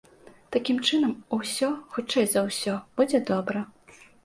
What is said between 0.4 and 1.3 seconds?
Такім чынам,